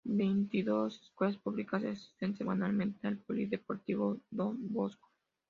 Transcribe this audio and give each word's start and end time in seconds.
Veintidós 0.17 0.99
escuelas 1.03 1.37
públicas 1.37 1.83
asisten 1.83 2.35
semanalmente 2.35 3.05
al 3.07 3.19
Polideportivo 3.19 4.19
Don 4.31 4.57
Bosco. 4.73 5.07